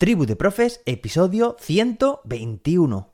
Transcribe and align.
Tribu 0.00 0.26
de 0.26 0.36
Profes, 0.36 0.80
episodio 0.86 1.56
121. 1.58 3.10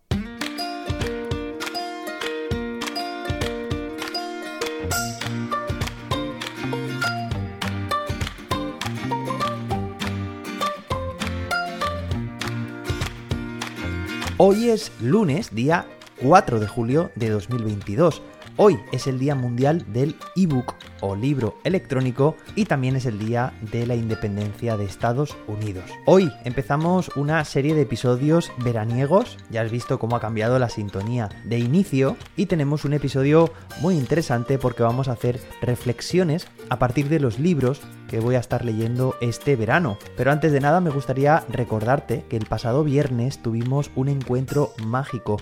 Hoy 14.37 14.69
es 14.69 14.93
lunes, 15.01 15.55
día 15.55 15.87
4 16.21 16.61
de 16.61 16.67
julio 16.67 17.11
de 17.15 17.31
2022. 17.31 18.21
Hoy 18.59 18.79
es 18.93 19.07
el 19.07 19.19
Día 19.19 19.35
Mundial 19.35 19.91
del 19.91 20.17
ebook 20.37 20.75
o 21.05 21.15
libro 21.15 21.59
electrónico 21.65 22.35
y 22.57 22.65
también 22.65 22.97
es 22.97 23.05
el 23.05 23.19
Día 23.19 23.53
de 23.61 23.87
la 23.87 23.95
Independencia 23.95 24.79
de 24.79 24.87
Estados 24.87 25.37
Unidos. 25.47 25.85
Hoy 26.07 26.33
empezamos 26.45 27.11
una 27.15 27.45
serie 27.45 27.75
de 27.75 27.83
episodios 27.83 28.51
veraniegos, 28.65 29.37
ya 29.51 29.61
has 29.61 29.71
visto 29.71 29.99
cómo 29.99 30.17
ha 30.17 30.21
cambiado 30.21 30.59
la 30.59 30.71
sintonía 30.71 31.29
de 31.45 31.59
inicio 31.59 32.17
y 32.37 32.47
tenemos 32.47 32.87
un 32.87 32.95
episodio 32.95 33.53
muy 33.81 33.97
interesante 33.97 34.59
porque 34.59 34.83
vamos 34.83 35.09
a 35.09 35.13
hacer 35.13 35.39
reflexiones 35.61 36.49
a 36.71 36.79
partir 36.79 37.11
de 37.11 37.21
los 37.21 37.39
libros 37.39 37.83
que 38.09 38.21
voy 38.21 38.37
a 38.37 38.41
estar 38.41 38.65
leyendo 38.65 39.15
este 39.21 39.57
verano. 39.57 39.99
Pero 40.17 40.33
antes 40.33 40.53
de 40.53 40.61
nada 40.61 40.81
me 40.81 40.91
gustaría 40.91 41.45
recordarte 41.51 42.25
que 42.31 42.39
el 42.39 42.47
pasado 42.47 42.83
viernes 42.83 43.43
tuvimos 43.43 43.91
un 43.95 44.09
encuentro 44.09 44.73
mágico 44.87 45.37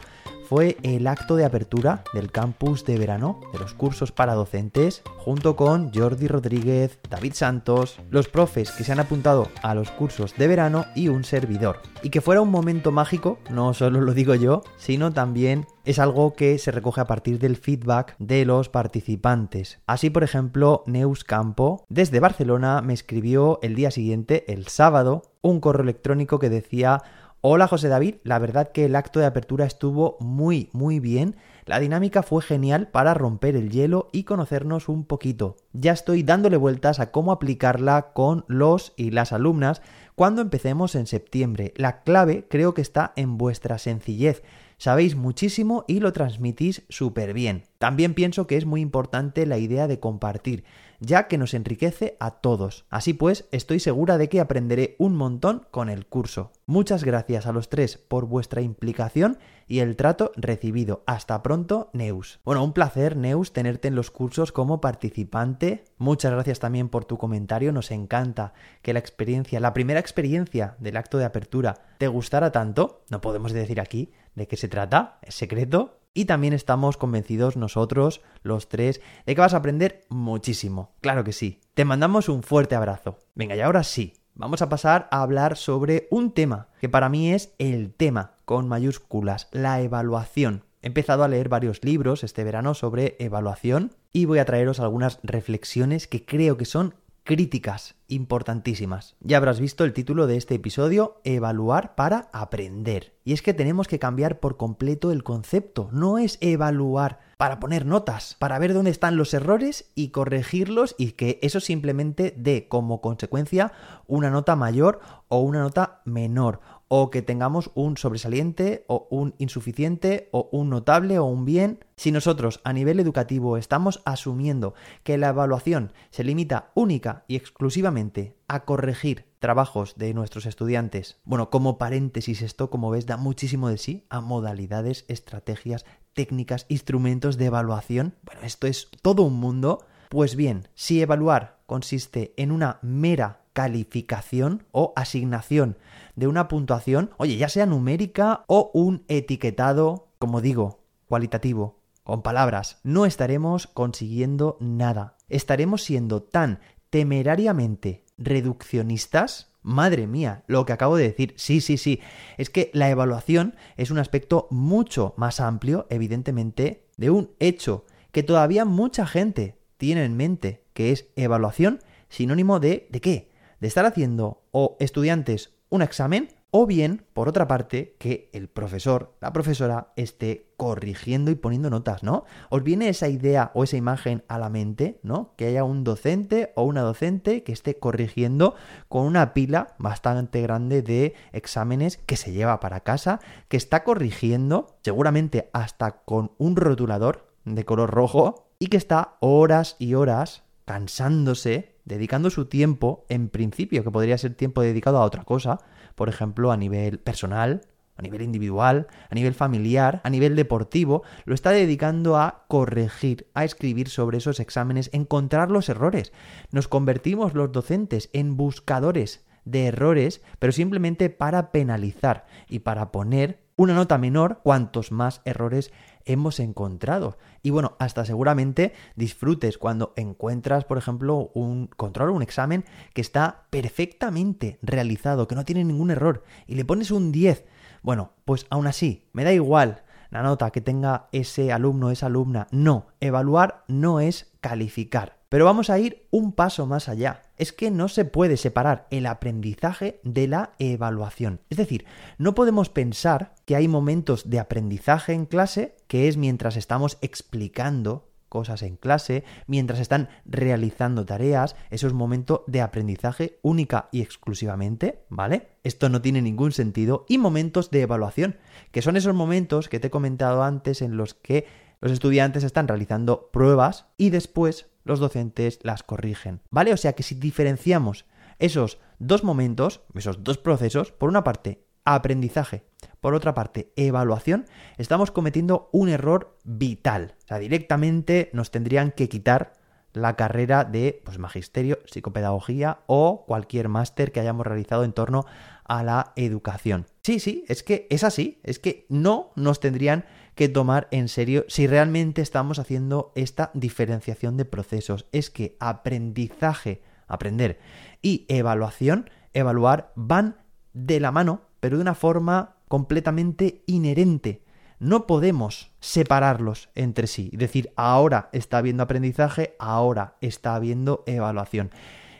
fue 0.52 0.76
el 0.82 1.06
acto 1.06 1.36
de 1.36 1.46
apertura 1.46 2.04
del 2.12 2.30
campus 2.30 2.84
de 2.84 2.98
verano 2.98 3.40
de 3.54 3.58
los 3.58 3.72
cursos 3.72 4.12
para 4.12 4.34
docentes, 4.34 5.00
junto 5.16 5.56
con 5.56 5.90
Jordi 5.94 6.28
Rodríguez, 6.28 6.98
David 7.08 7.32
Santos, 7.32 7.98
los 8.10 8.28
profes 8.28 8.70
que 8.70 8.84
se 8.84 8.92
han 8.92 9.00
apuntado 9.00 9.48
a 9.62 9.74
los 9.74 9.90
cursos 9.90 10.34
de 10.36 10.48
verano 10.48 10.84
y 10.94 11.08
un 11.08 11.24
servidor. 11.24 11.80
Y 12.02 12.10
que 12.10 12.20
fuera 12.20 12.42
un 12.42 12.50
momento 12.50 12.92
mágico, 12.92 13.38
no 13.48 13.72
solo 13.72 14.02
lo 14.02 14.12
digo 14.12 14.34
yo, 14.34 14.62
sino 14.76 15.10
también 15.10 15.64
es 15.86 15.98
algo 15.98 16.34
que 16.34 16.58
se 16.58 16.70
recoge 16.70 17.00
a 17.00 17.06
partir 17.06 17.38
del 17.38 17.56
feedback 17.56 18.14
de 18.18 18.44
los 18.44 18.68
participantes. 18.68 19.80
Así, 19.86 20.10
por 20.10 20.22
ejemplo, 20.22 20.84
Neus 20.86 21.24
Campo, 21.24 21.86
desde 21.88 22.20
Barcelona, 22.20 22.82
me 22.82 22.92
escribió 22.92 23.58
el 23.62 23.74
día 23.74 23.90
siguiente, 23.90 24.44
el 24.52 24.68
sábado, 24.68 25.22
un 25.40 25.60
correo 25.60 25.82
electrónico 25.82 26.38
que 26.38 26.50
decía 26.50 27.02
Hola 27.44 27.66
José 27.66 27.88
David, 27.88 28.18
la 28.22 28.38
verdad 28.38 28.70
que 28.70 28.84
el 28.84 28.94
acto 28.94 29.18
de 29.18 29.26
apertura 29.26 29.66
estuvo 29.66 30.16
muy, 30.20 30.70
muy 30.72 31.00
bien. 31.00 31.34
La 31.66 31.80
dinámica 31.80 32.22
fue 32.22 32.40
genial 32.40 32.86
para 32.86 33.14
romper 33.14 33.56
el 33.56 33.68
hielo 33.68 34.08
y 34.12 34.22
conocernos 34.22 34.88
un 34.88 35.04
poquito. 35.04 35.56
Ya 35.72 35.90
estoy 35.90 36.22
dándole 36.22 36.56
vueltas 36.56 37.00
a 37.00 37.10
cómo 37.10 37.32
aplicarla 37.32 38.12
con 38.12 38.44
los 38.46 38.92
y 38.96 39.10
las 39.10 39.32
alumnas 39.32 39.82
cuando 40.14 40.40
empecemos 40.40 40.94
en 40.94 41.08
septiembre. 41.08 41.74
La 41.76 42.04
clave 42.04 42.46
creo 42.48 42.74
que 42.74 42.82
está 42.82 43.12
en 43.16 43.38
vuestra 43.38 43.78
sencillez. 43.78 44.44
Sabéis 44.82 45.14
muchísimo 45.14 45.84
y 45.86 46.00
lo 46.00 46.12
transmitís 46.12 46.82
súper 46.88 47.34
bien. 47.34 47.62
También 47.78 48.14
pienso 48.14 48.48
que 48.48 48.56
es 48.56 48.66
muy 48.66 48.80
importante 48.80 49.46
la 49.46 49.58
idea 49.58 49.86
de 49.86 50.00
compartir 50.00 50.64
ya 51.02 51.26
que 51.26 51.36
nos 51.36 51.52
enriquece 51.52 52.16
a 52.20 52.30
todos. 52.30 52.86
Así 52.88 53.12
pues, 53.12 53.46
estoy 53.50 53.80
segura 53.80 54.18
de 54.18 54.28
que 54.28 54.40
aprenderé 54.40 54.94
un 54.98 55.16
montón 55.16 55.66
con 55.70 55.90
el 55.90 56.06
curso. 56.06 56.52
Muchas 56.64 57.02
gracias 57.02 57.46
a 57.46 57.52
los 57.52 57.68
tres 57.68 57.98
por 57.98 58.26
vuestra 58.26 58.62
implicación 58.62 59.38
y 59.66 59.80
el 59.80 59.96
trato 59.96 60.30
recibido. 60.36 61.02
Hasta 61.06 61.42
pronto, 61.42 61.90
Neus. 61.92 62.40
Bueno, 62.44 62.62
un 62.62 62.72
placer, 62.72 63.16
Neus, 63.16 63.52
tenerte 63.52 63.88
en 63.88 63.96
los 63.96 64.12
cursos 64.12 64.52
como 64.52 64.80
participante. 64.80 65.84
Muchas 65.98 66.32
gracias 66.32 66.60
también 66.60 66.88
por 66.88 67.04
tu 67.04 67.18
comentario. 67.18 67.72
Nos 67.72 67.90
encanta 67.90 68.54
que 68.80 68.92
la 68.92 69.00
experiencia, 69.00 69.58
la 69.58 69.74
primera 69.74 70.00
experiencia 70.00 70.76
del 70.78 70.96
acto 70.96 71.18
de 71.18 71.24
apertura, 71.24 71.96
te 71.98 72.06
gustara 72.06 72.52
tanto. 72.52 73.02
No 73.10 73.20
podemos 73.20 73.52
decir 73.52 73.80
aquí 73.80 74.12
de 74.34 74.48
qué 74.48 74.56
se 74.56 74.68
trata, 74.68 75.18
es 75.22 75.34
secreto, 75.34 75.98
y 76.14 76.26
también 76.26 76.52
estamos 76.52 76.96
convencidos 76.96 77.56
nosotros, 77.56 78.20
los 78.42 78.68
tres, 78.68 79.00
de 79.26 79.34
que 79.34 79.40
vas 79.40 79.54
a 79.54 79.58
aprender 79.58 80.04
muchísimo. 80.08 80.92
Claro 81.00 81.24
que 81.24 81.32
sí. 81.32 81.60
Te 81.74 81.84
mandamos 81.84 82.28
un 82.28 82.42
fuerte 82.42 82.74
abrazo. 82.74 83.18
Venga, 83.34 83.56
y 83.56 83.60
ahora 83.60 83.82
sí, 83.82 84.14
vamos 84.34 84.62
a 84.62 84.68
pasar 84.68 85.08
a 85.10 85.22
hablar 85.22 85.56
sobre 85.56 86.08
un 86.10 86.32
tema 86.32 86.68
que 86.80 86.88
para 86.88 87.08
mí 87.08 87.32
es 87.32 87.54
el 87.58 87.94
tema 87.94 88.34
con 88.44 88.68
mayúsculas, 88.68 89.48
la 89.52 89.80
evaluación. 89.80 90.64
He 90.82 90.88
empezado 90.88 91.22
a 91.22 91.28
leer 91.28 91.48
varios 91.48 91.84
libros 91.84 92.24
este 92.24 92.44
verano 92.44 92.74
sobre 92.74 93.16
evaluación 93.20 93.94
y 94.12 94.24
voy 94.24 94.40
a 94.40 94.44
traeros 94.44 94.80
algunas 94.80 95.20
reflexiones 95.22 96.08
que 96.08 96.24
creo 96.24 96.56
que 96.56 96.64
son 96.64 96.94
críticas 97.24 97.94
importantísimas. 98.08 99.16
Ya 99.20 99.36
habrás 99.36 99.60
visto 99.60 99.84
el 99.84 99.92
título 99.92 100.26
de 100.26 100.36
este 100.36 100.54
episodio, 100.54 101.20
Evaluar 101.24 101.94
para 101.94 102.28
aprender. 102.32 103.14
Y 103.24 103.32
es 103.32 103.42
que 103.42 103.54
tenemos 103.54 103.86
que 103.86 103.98
cambiar 103.98 104.40
por 104.40 104.56
completo 104.56 105.12
el 105.12 105.22
concepto. 105.22 105.88
No 105.92 106.18
es 106.18 106.38
evaluar 106.40 107.20
para 107.36 107.60
poner 107.60 107.86
notas, 107.86 108.36
para 108.38 108.58
ver 108.58 108.74
dónde 108.74 108.90
están 108.90 109.16
los 109.16 109.32
errores 109.34 109.90
y 109.94 110.08
corregirlos 110.08 110.94
y 110.98 111.12
que 111.12 111.38
eso 111.42 111.60
simplemente 111.60 112.34
dé 112.36 112.68
como 112.68 113.00
consecuencia 113.00 113.72
una 114.06 114.30
nota 114.30 114.56
mayor 114.56 115.00
o 115.28 115.40
una 115.40 115.60
nota 115.60 116.02
menor 116.04 116.60
o 116.94 117.08
que 117.08 117.22
tengamos 117.22 117.70
un 117.72 117.96
sobresaliente 117.96 118.84
o 118.86 119.08
un 119.08 119.34
insuficiente 119.38 120.28
o 120.30 120.50
un 120.52 120.68
notable 120.68 121.18
o 121.18 121.24
un 121.24 121.46
bien. 121.46 121.78
Si 121.96 122.12
nosotros 122.12 122.60
a 122.64 122.74
nivel 122.74 123.00
educativo 123.00 123.56
estamos 123.56 124.02
asumiendo 124.04 124.74
que 125.02 125.16
la 125.16 125.30
evaluación 125.30 125.94
se 126.10 126.22
limita 126.22 126.70
única 126.74 127.24
y 127.28 127.36
exclusivamente 127.36 128.36
a 128.46 128.66
corregir 128.66 129.24
trabajos 129.38 129.94
de 129.96 130.12
nuestros 130.12 130.44
estudiantes, 130.44 131.18
bueno, 131.24 131.48
como 131.48 131.78
paréntesis 131.78 132.42
esto, 132.42 132.68
como 132.68 132.90
ves, 132.90 133.06
da 133.06 133.16
muchísimo 133.16 133.70
de 133.70 133.78
sí 133.78 134.04
a 134.10 134.20
modalidades, 134.20 135.06
estrategias, 135.08 135.86
técnicas, 136.12 136.66
instrumentos 136.68 137.38
de 137.38 137.46
evaluación. 137.46 138.16
Bueno, 138.22 138.42
esto 138.42 138.66
es 138.66 138.90
todo 139.00 139.22
un 139.22 139.40
mundo. 139.40 139.86
Pues 140.10 140.36
bien, 140.36 140.68
si 140.74 141.00
evaluar 141.00 141.56
consiste 141.64 142.34
en 142.36 142.52
una 142.52 142.80
mera 142.82 143.41
calificación 143.52 144.64
o 144.72 144.92
asignación 144.96 145.76
de 146.16 146.26
una 146.26 146.48
puntuación, 146.48 147.10
oye, 147.16 147.36
ya 147.36 147.48
sea 147.48 147.66
numérica 147.66 148.44
o 148.46 148.70
un 148.74 149.04
etiquetado, 149.08 150.08
como 150.18 150.40
digo, 150.40 150.80
cualitativo, 151.06 151.80
con 152.04 152.22
palabras, 152.22 152.78
no 152.82 153.06
estaremos 153.06 153.66
consiguiendo 153.66 154.56
nada. 154.60 155.16
Estaremos 155.28 155.82
siendo 155.82 156.22
tan 156.22 156.60
temerariamente 156.90 158.04
reduccionistas 158.18 159.52
Madre 159.62 160.08
mía, 160.08 160.42
lo 160.48 160.66
que 160.66 160.72
acabo 160.72 160.96
de 160.96 161.04
decir. 161.04 161.34
Sí, 161.36 161.60
sí, 161.60 161.78
sí. 161.78 162.00
Es 162.36 162.50
que 162.50 162.70
la 162.74 162.90
evaluación 162.90 163.54
es 163.76 163.92
un 163.92 163.98
aspecto 163.98 164.48
mucho 164.50 165.14
más 165.16 165.38
amplio, 165.38 165.86
evidentemente, 165.88 166.88
de 166.96 167.10
un 167.10 167.30
hecho 167.38 167.86
que 168.10 168.24
todavía 168.24 168.64
mucha 168.64 169.06
gente 169.06 169.56
tiene 169.76 170.04
en 170.04 170.16
mente, 170.16 170.64
que 170.74 170.90
es 170.90 171.06
evaluación 171.14 171.80
sinónimo 172.08 172.58
de 172.58 172.88
¿de 172.90 173.00
qué? 173.00 173.31
De 173.62 173.68
estar 173.68 173.86
haciendo 173.86 174.42
o 174.50 174.76
estudiantes 174.80 175.54
un 175.70 175.82
examen 175.82 176.30
o 176.50 176.66
bien, 176.66 177.06
por 177.12 177.28
otra 177.28 177.46
parte, 177.46 177.94
que 178.00 178.28
el 178.32 178.48
profesor, 178.48 179.14
la 179.20 179.32
profesora, 179.32 179.92
esté 179.94 180.52
corrigiendo 180.56 181.30
y 181.30 181.36
poniendo 181.36 181.70
notas, 181.70 182.02
¿no? 182.02 182.24
¿Os 182.50 182.64
viene 182.64 182.88
esa 182.88 183.06
idea 183.06 183.52
o 183.54 183.62
esa 183.62 183.76
imagen 183.76 184.24
a 184.26 184.40
la 184.40 184.48
mente, 184.48 184.98
¿no? 185.04 185.34
Que 185.36 185.46
haya 185.46 185.62
un 185.62 185.84
docente 185.84 186.52
o 186.56 186.64
una 186.64 186.80
docente 186.80 187.44
que 187.44 187.52
esté 187.52 187.78
corrigiendo 187.78 188.56
con 188.88 189.06
una 189.06 189.32
pila 189.32 189.76
bastante 189.78 190.42
grande 190.42 190.82
de 190.82 191.14
exámenes 191.30 191.98
que 191.98 192.16
se 192.16 192.32
lleva 192.32 192.58
para 192.58 192.80
casa, 192.80 193.20
que 193.46 193.58
está 193.58 193.84
corrigiendo, 193.84 194.76
seguramente 194.82 195.50
hasta 195.52 196.02
con 196.02 196.32
un 196.36 196.56
rotulador 196.56 197.32
de 197.44 197.64
color 197.64 197.92
rojo, 197.92 198.48
y 198.58 198.66
que 198.66 198.76
está 198.76 199.18
horas 199.20 199.76
y 199.78 199.94
horas 199.94 200.42
cansándose 200.64 201.71
dedicando 201.84 202.30
su 202.30 202.46
tiempo, 202.46 203.04
en 203.08 203.28
principio, 203.28 203.84
que 203.84 203.90
podría 203.90 204.18
ser 204.18 204.34
tiempo 204.34 204.62
dedicado 204.62 204.98
a 204.98 205.04
otra 205.04 205.24
cosa, 205.24 205.60
por 205.94 206.08
ejemplo, 206.08 206.52
a 206.52 206.56
nivel 206.56 206.98
personal, 206.98 207.62
a 207.96 208.02
nivel 208.02 208.22
individual, 208.22 208.86
a 209.10 209.14
nivel 209.14 209.34
familiar, 209.34 210.00
a 210.04 210.10
nivel 210.10 210.36
deportivo, 210.36 211.02
lo 211.24 211.34
está 211.34 211.50
dedicando 211.50 212.16
a 212.16 212.44
corregir, 212.48 213.28
a 213.34 213.44
escribir 213.44 213.88
sobre 213.88 214.18
esos 214.18 214.40
exámenes, 214.40 214.90
encontrar 214.92 215.50
los 215.50 215.68
errores. 215.68 216.12
Nos 216.50 216.68
convertimos 216.68 217.34
los 217.34 217.52
docentes 217.52 218.08
en 218.12 218.36
buscadores 218.36 219.24
de 219.44 219.66
errores, 219.66 220.22
pero 220.38 220.52
simplemente 220.52 221.10
para 221.10 221.50
penalizar 221.50 222.26
y 222.48 222.60
para 222.60 222.92
poner 222.92 223.42
una 223.56 223.74
nota 223.74 223.98
menor 223.98 224.40
cuantos 224.42 224.92
más 224.92 225.20
errores 225.24 225.72
hemos 226.04 226.40
encontrado. 226.40 227.18
Y 227.42 227.50
bueno, 227.50 227.76
hasta 227.78 228.04
seguramente 228.04 228.72
disfrutes 228.96 229.58
cuando 229.58 229.92
encuentras, 229.96 230.64
por 230.64 230.78
ejemplo, 230.78 231.30
un 231.34 231.68
control 231.68 232.10
un 232.10 232.22
examen 232.22 232.64
que 232.94 233.00
está 233.00 233.44
perfectamente 233.50 234.58
realizado, 234.62 235.28
que 235.28 235.34
no 235.34 235.44
tiene 235.44 235.64
ningún 235.64 235.90
error, 235.90 236.24
y 236.46 236.54
le 236.54 236.64
pones 236.64 236.90
un 236.90 237.12
10. 237.12 237.44
Bueno, 237.82 238.12
pues 238.24 238.46
aún 238.50 238.66
así, 238.66 239.08
me 239.12 239.24
da 239.24 239.32
igual 239.32 239.82
la 240.10 240.22
nota 240.22 240.50
que 240.50 240.60
tenga 240.60 241.08
ese 241.12 241.52
alumno 241.52 241.90
esa 241.90 242.06
alumna. 242.06 242.46
No, 242.50 242.88
evaluar 243.00 243.64
no 243.66 243.98
es 243.98 244.30
calificar. 244.40 245.21
Pero 245.32 245.46
vamos 245.46 245.70
a 245.70 245.78
ir 245.78 246.06
un 246.10 246.32
paso 246.32 246.66
más 246.66 246.90
allá. 246.90 247.22
Es 247.38 247.54
que 247.54 247.70
no 247.70 247.88
se 247.88 248.04
puede 248.04 248.36
separar 248.36 248.86
el 248.90 249.06
aprendizaje 249.06 249.98
de 250.04 250.28
la 250.28 250.52
evaluación. 250.58 251.40
Es 251.48 251.56
decir, 251.56 251.86
no 252.18 252.34
podemos 252.34 252.68
pensar 252.68 253.34
que 253.46 253.56
hay 253.56 253.66
momentos 253.66 254.28
de 254.28 254.38
aprendizaje 254.38 255.14
en 255.14 255.24
clase, 255.24 255.74
que 255.86 256.06
es 256.06 256.18
mientras 256.18 256.58
estamos 256.58 256.98
explicando 257.00 258.10
cosas 258.28 258.60
en 258.60 258.76
clase, 258.76 259.24
mientras 259.46 259.80
están 259.80 260.10
realizando 260.26 261.06
tareas, 261.06 261.56
eso 261.70 261.86
es 261.86 261.94
momento 261.94 262.44
de 262.46 262.60
aprendizaje 262.60 263.38
única 263.40 263.88
y 263.90 264.02
exclusivamente, 264.02 265.06
¿vale? 265.08 265.48
Esto 265.64 265.88
no 265.88 266.02
tiene 266.02 266.20
ningún 266.20 266.52
sentido. 266.52 267.06
Y 267.08 267.16
momentos 267.16 267.70
de 267.70 267.80
evaluación, 267.80 268.36
que 268.70 268.82
son 268.82 268.98
esos 268.98 269.14
momentos 269.14 269.70
que 269.70 269.80
te 269.80 269.86
he 269.86 269.90
comentado 269.90 270.42
antes 270.42 270.82
en 270.82 270.98
los 270.98 271.14
que 271.14 271.46
los 271.80 271.90
estudiantes 271.90 272.44
están 272.44 272.68
realizando 272.68 273.30
pruebas 273.32 273.86
y 273.96 274.10
después 274.10 274.66
los 274.84 275.00
docentes 275.00 275.58
las 275.62 275.82
corrigen, 275.82 276.40
¿vale? 276.50 276.72
O 276.72 276.76
sea 276.76 276.94
que 276.94 277.02
si 277.02 277.14
diferenciamos 277.14 278.06
esos 278.38 278.78
dos 278.98 279.24
momentos, 279.24 279.82
esos 279.94 280.24
dos 280.24 280.38
procesos, 280.38 280.92
por 280.92 281.08
una 281.08 281.24
parte, 281.24 281.64
aprendizaje 281.84 282.64
por 283.00 283.14
otra 283.14 283.34
parte, 283.34 283.72
evaluación, 283.76 284.46
estamos 284.78 285.10
cometiendo 285.10 285.68
un 285.72 285.88
error 285.88 286.38
vital. 286.44 287.16
O 287.24 287.26
sea, 287.26 287.38
directamente 287.38 288.30
nos 288.32 288.50
tendrían 288.52 288.92
que 288.92 289.08
quitar 289.08 289.54
la 289.92 290.16
carrera 290.16 290.64
de 290.64 291.02
pues, 291.04 291.18
magisterio, 291.18 291.80
psicopedagogía 291.84 292.80
o 292.86 293.24
cualquier 293.26 293.68
máster 293.68 294.12
que 294.12 294.20
hayamos 294.20 294.46
realizado 294.46 294.84
en 294.84 294.92
torno 294.92 295.26
a 295.64 295.82
la 295.82 296.12
educación. 296.16 296.86
Sí, 297.02 297.18
sí, 297.18 297.44
es 297.48 297.62
que 297.62 297.86
es 297.90 298.04
así, 298.04 298.40
es 298.42 298.58
que 298.58 298.86
no 298.88 299.32
nos 299.36 299.60
tendrían 299.60 300.04
que 300.34 300.48
tomar 300.48 300.88
en 300.90 301.08
serio 301.08 301.44
si 301.48 301.66
realmente 301.66 302.22
estamos 302.22 302.58
haciendo 302.58 303.12
esta 303.14 303.50
diferenciación 303.54 304.36
de 304.36 304.44
procesos. 304.44 305.06
Es 305.12 305.30
que 305.30 305.56
aprendizaje, 305.60 306.82
aprender 307.06 307.60
y 308.00 308.24
evaluación, 308.28 309.10
evaluar 309.34 309.92
van 309.94 310.36
de 310.72 311.00
la 311.00 311.12
mano, 311.12 311.42
pero 311.60 311.76
de 311.76 311.82
una 311.82 311.94
forma 311.94 312.56
completamente 312.68 313.62
inherente. 313.66 314.42
No 314.78 315.06
podemos 315.06 315.70
separarlos 315.78 316.70
entre 316.74 317.06
sí, 317.06 317.30
decir, 317.34 317.72
ahora 317.76 318.30
está 318.32 318.58
habiendo 318.58 318.82
aprendizaje, 318.82 319.54
ahora 319.60 320.16
está 320.20 320.56
habiendo 320.56 321.04
evaluación. 321.06 321.70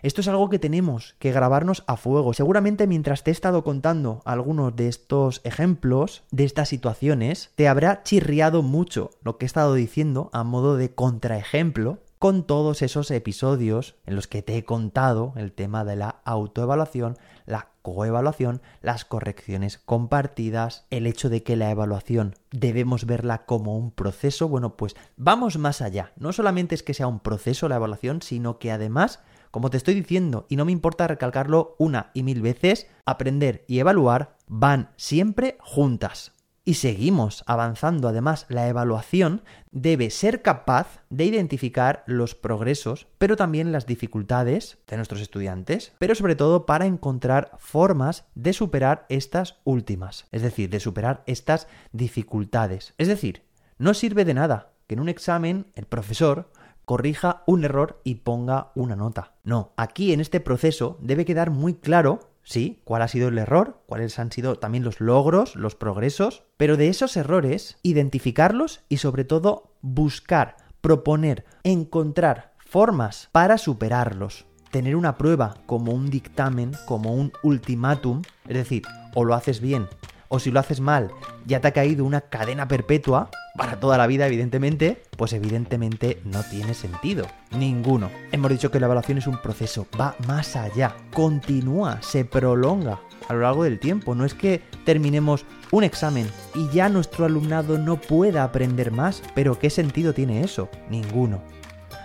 Esto 0.03 0.21
es 0.21 0.27
algo 0.27 0.51
que 0.51 0.59
tenemos 0.59 1.15
que 1.21 1.31
grabarnos 1.31 1.85
a 1.87 1.97
fuego. 1.97 2.35
Seguramente 2.35 2.89
mientras 2.89 3.23
te 3.23 3.31
he 3.31 3.33
estado 3.33 3.63
contando 3.63 4.21
algunos 4.25 4.75
de 4.75 4.89
estos 4.89 5.41
ejemplos, 5.45 6.25
de 6.33 6.43
estas 6.45 6.69
situaciones, 6.69 7.53
te 7.55 7.69
habrá 7.69 8.03
chirriado 8.03 8.63
mucho 8.63 9.11
lo 9.23 9.39
que 9.39 9.45
he 9.45 9.47
estado 9.47 9.75
diciendo 9.75 10.29
a 10.33 10.43
modo 10.43 10.77
de 10.77 10.93
contraejemplo 10.93 12.01
con 12.19 12.45
todos 12.45 12.83
esos 12.83 13.11
episodios 13.11 13.97
en 14.07 14.15
los 14.15 14.29
que 14.29 14.43
te 14.43 14.57
he 14.57 14.65
contado 14.65 15.33
el 15.37 15.53
tema 15.53 15.85
de 15.85 15.97
la 15.97 16.21
autoevaluación, 16.25 17.17
la 17.47 17.71
coevaluación, 17.83 18.63
las 18.81 19.05
correcciones 19.05 19.79
compartidas, 19.79 20.87
el 20.91 21.09
hecho 21.09 21.29
de 21.29 21.43
que 21.43 21.57
la 21.57 21.71
evaluación 21.73 22.37
debemos 22.53 23.07
verla 23.07 23.45
como 23.45 23.77
un 23.77 23.91
proceso, 23.91 24.49
bueno, 24.49 24.77
pues 24.77 24.95
vamos 25.17 25.59
más 25.59 25.83
allá. 25.83 26.13
No 26.17 26.33
solamente 26.33 26.77
es 26.77 26.85
que 26.85 26.95
sea 26.95 27.09
un 27.09 27.19
proceso 27.19 27.69
la 27.69 27.77
evaluación, 27.77 28.23
sino 28.23 28.61
que 28.61 28.71
además, 28.71 29.19
como 29.53 29.71
te 29.71 29.77
estoy 29.77 29.95
diciendo, 29.95 30.47
y 30.49 30.57
no 30.57 30.65
me 30.65 30.73
importa 30.73 31.07
recalcarlo 31.07 31.77
una 31.79 32.11
y 32.15 32.25
mil 32.25 32.43
veces, 32.43 32.89
aprender 33.07 33.65
y 33.69 33.79
evaluar 33.79 34.37
van 34.49 34.91
siempre 34.97 35.57
juntas 35.61 36.33
y 36.65 36.75
seguimos 36.75 37.43
avanzando. 37.47 38.09
Además, 38.09 38.47
la 38.49 38.69
evaluación 38.69 39.43
debe 39.71 40.11
ser 40.11 40.43
capaz 40.43 41.03
de 41.11 41.25
identificar 41.25 42.05
los 42.07 42.35
progresos, 42.35 43.07
pero 43.19 43.37
también 43.37 43.73
las 43.73 43.87
dificultades 43.87 44.79
de 44.87 44.97
nuestros 44.97 45.21
estudiantes, 45.21 45.93
pero 45.99 46.15
sobre 46.15 46.37
todo 46.37 46.67
para 46.67 46.87
encontrar 46.87 47.53
formas 47.59 48.25
de 48.35 48.53
superar 48.53 49.07
estas 49.09 49.57
últimas, 49.65 50.27
es 50.33 50.43
decir, 50.43 50.71
de 50.71 50.81
superar 50.81 51.23
estas 51.27 51.69
dificultades. 51.93 52.95
Es 52.99 53.09
decir, 53.09 53.43
no 53.79 53.95
sirve 53.95 54.25
de 54.25 54.35
nada 54.35 54.73
que 54.87 54.95
en 54.95 55.01
un 55.01 55.09
examen 55.09 55.67
el 55.75 55.87
profesor 55.87 56.51
corrija 56.85 57.43
un 57.47 57.65
error 57.65 58.01
y 58.05 58.17
ponga 58.17 58.73
una 58.75 58.97
nota. 58.97 59.35
No, 59.45 59.73
aquí 59.77 60.13
en 60.13 60.21
este 60.21 60.41
proceso 60.41 60.99
debe 61.01 61.25
quedar 61.25 61.51
muy 61.51 61.75
claro 61.75 62.33
sí, 62.43 62.81
cuál 62.85 63.03
ha 63.03 63.09
sido 63.09 63.29
el 63.29 63.39
error, 63.39 63.83
cuáles 63.87 64.19
han 64.19 64.33
sido 64.33 64.57
también 64.57 64.85
los 64.85 65.01
logros, 65.01 65.57
los 65.57 65.75
progresos, 65.75 66.45
pero 66.57 66.77
de 66.77 66.89
esos 66.89 67.17
errores, 67.17 67.79
identificarlos 67.83 68.81
y 68.89 68.99
sobre 68.99 69.25
todo 69.25 69.75
buscar, 69.81 70.57
proponer, 70.81 71.45
encontrar 71.63 72.53
formas 72.59 73.29
para 73.33 73.59
superarlos. 73.59 74.47
Tener 74.71 74.97
una 74.97 75.19
prueba 75.19 75.59
como 75.67 75.93
un 75.93 76.09
dictamen, 76.09 76.73
como 76.87 77.15
un 77.15 77.33
ultimátum, 77.43 78.23
es 78.49 78.57
decir, 78.57 78.83
o 79.15 79.25
lo 79.25 79.35
haces 79.35 79.61
bien 79.61 79.87
o 80.33 80.39
si 80.39 80.51
lo 80.51 80.61
haces 80.61 80.81
mal, 80.81 81.11
ya 81.45 81.61
te 81.61 81.69
ha 81.69 81.73
caído 81.73 82.07
una 82.07 82.23
cadena 82.23 82.67
perpetua, 82.67 83.29
para 83.55 83.79
toda 83.79 83.99
la 83.99 84.07
vida, 84.07 84.27
evidentemente, 84.27 85.03
pues 85.19 85.35
evidentemente 85.35 86.23
no 86.25 86.43
tiene 86.43 86.73
sentido. 86.73 87.27
Ninguno. 87.51 88.11
Hemos 88.33 88.51
dicho 88.51 88.71
que 88.71 88.81
la 88.81 88.87
evaluación 88.87 89.19
es 89.19 89.27
un 89.27 89.43
proceso, 89.43 89.87
va 90.01 90.17
más 90.27 90.57
allá, 90.57 90.97
continúa, 91.13 92.01
se 92.01 92.25
prolonga 92.25 93.01
a 93.29 93.35
lo 93.35 93.41
largo 93.41 93.65
del 93.65 93.79
tiempo. 93.79 94.15
No 94.15 94.25
es 94.25 94.33
que 94.33 94.63
terminemos 94.87 95.45
un 95.71 95.85
examen 95.85 96.27
y 96.55 96.67
ya 96.71 96.89
nuestro 96.89 97.27
alumnado 97.27 97.77
no 97.77 98.01
pueda 98.01 98.43
aprender 98.43 98.91
más, 98.91 99.23
pero 99.35 99.59
¿qué 99.59 99.69
sentido 99.69 100.15
tiene 100.15 100.43
eso? 100.43 100.71
Ninguno. 100.89 101.43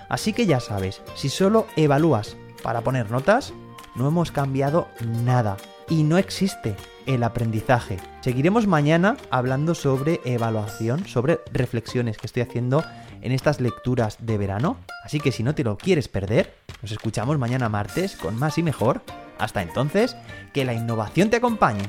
Así 0.10 0.34
que 0.34 0.46
ya 0.46 0.60
sabes, 0.60 1.02
si 1.16 1.30
solo 1.30 1.66
evalúas 1.78 2.36
para 2.62 2.82
poner 2.82 3.10
notas, 3.10 3.54
no 3.96 4.06
hemos 4.06 4.34
cambiado 4.34 4.90
nada. 5.24 5.56
Y 5.88 6.04
no 6.04 6.18
existe 6.18 6.76
el 7.08 7.24
aprendizaje. 7.24 7.98
Seguiremos 8.22 8.68
mañana 8.68 9.18
hablando 9.32 9.74
sobre 9.74 10.22
evaluación, 10.26 11.08
sobre 11.08 11.40
reflexiones 11.52 12.18
que 12.18 12.28
estoy 12.28 12.44
haciendo 12.44 12.84
en 13.22 13.32
estas 13.32 13.60
lecturas 13.60 14.18
de 14.20 14.38
verano. 14.38 14.78
Así 15.04 15.20
que 15.20 15.32
si 15.32 15.42
no 15.42 15.56
te 15.56 15.64
lo 15.64 15.78
quieres 15.78 16.08
perder, 16.08 16.54
nos 16.82 16.92
escuchamos 16.92 17.40
mañana 17.40 17.70
martes 17.70 18.16
con 18.16 18.38
más 18.38 18.58
y 18.58 18.64
mejor. 18.64 19.02
Hasta 19.40 19.62
entonces, 19.62 20.16
que 20.54 20.66
la 20.66 20.74
innovación 20.74 21.30
te 21.30 21.38
acompañe. 21.38 21.84